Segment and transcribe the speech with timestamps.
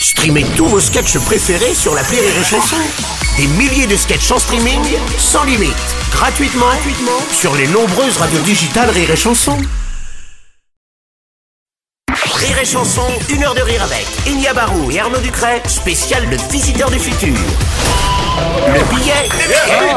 [0.00, 2.76] Streamez tous vos sketchs préférés sur la Rire et Chanson.
[3.36, 4.80] Des milliers de sketchs en streaming,
[5.18, 5.74] sans limite,
[6.12, 9.56] gratuitement, gratuitement sur les nombreuses radios digitales Rire et Chanson.
[12.34, 16.36] Rire et Chanson, une heure de rire avec Enya Barou et Arnaud Ducret, spécial le
[16.50, 17.34] visiteur du futur.
[18.68, 19.28] Le billet,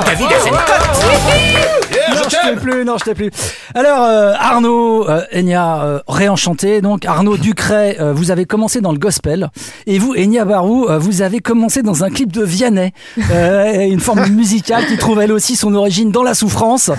[0.05, 1.90] David Azencote.
[2.09, 3.29] Non, je t'ai plus, non, je t'ai plus.
[3.75, 6.81] Alors, euh, Arnaud, euh, Enya, euh, réenchanté.
[6.81, 9.49] Donc, Arnaud Ducret, euh, vous avez commencé dans le gospel.
[9.87, 12.91] Et vous, Enya Barou, vous avez commencé dans un clip de Vianney.
[13.17, 16.91] Une forme musicale qui trouve elle aussi son origine dans la souffrance.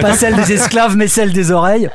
[0.00, 1.88] Pas celle des esclaves, mais celle des oreilles.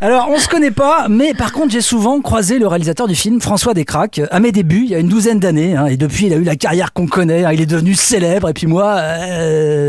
[0.00, 3.40] Alors, on se connaît pas, mais par contre, j'ai souvent croisé le réalisateur du film,
[3.40, 5.76] François Descraques, à mes débuts, il y a une douzaine d'années.
[5.76, 7.44] hein, et depuis, il a eu la carrière qu'on connaît.
[7.44, 8.48] hein, il est devenu célèbre.
[8.48, 9.00] Et puis moi,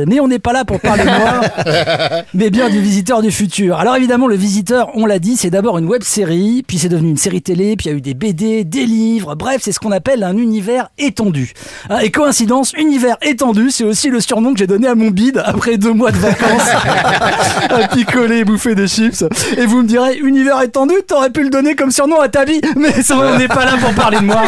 [0.07, 1.41] mais on n'est pas là pour parler de moi
[2.33, 3.77] mais bien du Visiteur du futur.
[3.77, 7.09] Alors évidemment, le Visiteur, on l'a dit, c'est d'abord une web série, puis c'est devenu
[7.09, 9.79] une série télé, puis il y a eu des BD, des livres, bref, c'est ce
[9.79, 11.53] qu'on appelle un univers étendu.
[11.89, 15.41] Hein, Et coïncidence, univers étendu, c'est aussi le surnom que j'ai donné à mon bide
[15.45, 16.69] après deux mois de vacances
[17.69, 19.23] à picoler et bouffer des chips.
[19.57, 22.61] Et vous me direz, univers étendu, t'aurais pu le donner comme surnom à ta vie,
[22.75, 24.43] mais ça, on n'est pas là pour parler de moi.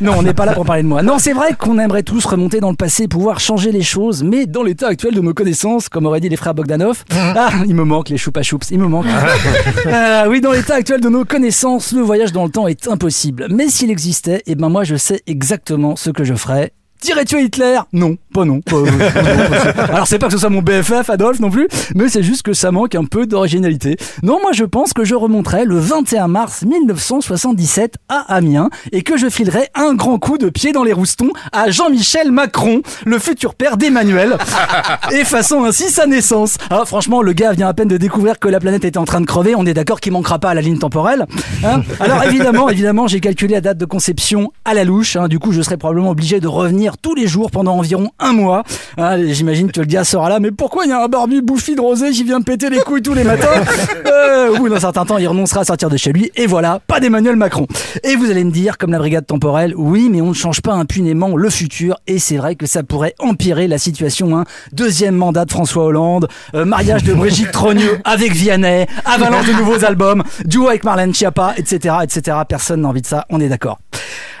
[0.00, 1.02] Non, on n'est pas là pour parler de moi.
[1.02, 4.46] Non, c'est vrai qu'on aimerait tous remonter dans le passé, pouvoir changer les choses, mais
[4.46, 7.84] dans l'état actuel de nos connaissances, comme auraient dit les frères Bogdanov, ah, il me
[7.84, 9.06] manque les choupa choups, il me manque.
[9.86, 13.46] Euh, oui, dans l'état actuel de nos connaissances, le voyage dans le temps est impossible.
[13.50, 16.72] Mais s'il existait, eh ben moi je sais exactement ce que je ferais.
[17.02, 17.80] Tirer tuer Hitler?
[17.92, 18.60] Non, pas non.
[18.60, 22.22] pas- pas- Alors c'est pas que ce soit mon BFF Adolphe non plus, mais c'est
[22.22, 23.96] juste que ça manque un peu d'originalité.
[24.22, 29.16] Non, moi je pense que je remonterai le 21 mars 1977 à Amiens et que
[29.16, 33.56] je filerai un grand coup de pied dans les roustons à Jean-Michel Macron, le futur
[33.56, 34.36] père d'Emmanuel,
[35.10, 36.56] effaçant ainsi sa naissance.
[36.70, 39.20] Ah, franchement, le gars vient à peine de découvrir que la planète était en train
[39.20, 41.26] de crever, on est d'accord qu'il manquera pas à la ligne temporelle.
[41.64, 41.82] hein.
[41.98, 45.26] Alors évidemment, évidemment, j'ai calculé la date de conception à la louche, hein.
[45.28, 48.62] du coup je serai probablement obligé de revenir tous les jours pendant environ un mois.
[48.98, 51.74] Et J'imagine que le gars sera là, mais pourquoi il y a un barbu bouffi
[51.74, 53.48] de rosé qui vient péter les couilles tous les matins
[54.06, 57.00] euh, bout d'un certain temps, il renoncera à sortir de chez lui, et voilà, pas
[57.00, 57.66] d'Emmanuel Macron.
[58.04, 60.72] Et vous allez me dire, comme la brigade temporelle, oui, mais on ne change pas
[60.72, 64.38] impunément le futur, et c'est vrai que ça pourrait empirer la situation.
[64.38, 64.44] Hein.
[64.72, 69.84] Deuxième mandat de François Hollande, euh, mariage de Brigitte Trogneux avec Vianney, avalanche de nouveaux
[69.84, 72.38] albums, duo avec Marlène Schiappa, etc., etc.
[72.48, 73.78] Personne n'a envie de ça, on est d'accord.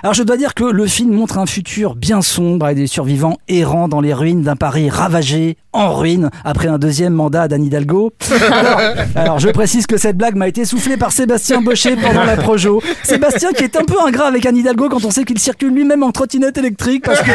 [0.02, 3.38] Alors je dois dire que le film montre un futur bien sombre avec des survivants
[3.46, 8.12] errant dans les ruines d'un Paris ravagé, en ruine, après un deuxième mandat d'Anne Hidalgo.
[8.50, 8.80] Alors,
[9.14, 12.82] alors, je précise que cette blague m'a été soufflée par Sébastien Bochet pendant la Projo.
[13.04, 16.02] Sébastien qui est un peu ingrat avec Anne Hidalgo quand on sait qu'il circule lui-même
[16.02, 17.30] en trottinette électrique parce que,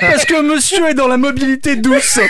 [0.00, 2.20] parce que monsieur est dans la mobilité douce.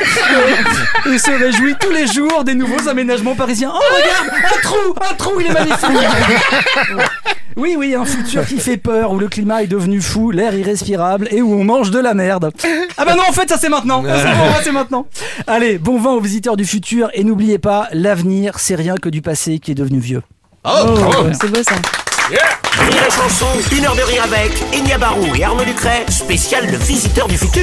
[1.07, 3.73] Il se réjouit tous les jours des nouveaux aménagements parisiens.
[3.73, 5.79] Oh regarde, un trou, un trou, il est magnifique.
[7.59, 11.27] Oui, oui, un futur qui fait peur, où le climat est devenu fou, l'air irrespirable
[11.33, 12.53] et où on mange de la merde.
[12.97, 14.05] Ah bah non, en fait, ça c'est maintenant.
[14.05, 15.07] Ça, c'est maintenant.
[15.49, 19.23] Allez, bon vent aux visiteurs du futur et n'oubliez pas, l'avenir, c'est rien que du
[19.23, 20.23] passé qui est devenu vieux.
[20.65, 21.75] Oh, c'est beau ça.
[22.29, 23.47] Rire et Chanson,
[23.77, 27.63] une heure de rire avec Enya Barou et Arnaud Ducret, spécial le visiteur du futur.